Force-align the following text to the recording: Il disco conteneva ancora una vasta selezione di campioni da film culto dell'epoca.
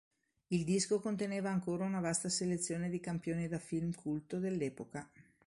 Il 0.47 0.63
disco 0.63 0.99
conteneva 0.99 1.51
ancora 1.51 1.83
una 1.85 1.99
vasta 1.99 2.27
selezione 2.27 2.89
di 2.89 2.99
campioni 2.99 3.47
da 3.47 3.59
film 3.59 3.93
culto 3.93 4.39
dell'epoca. 4.39 5.07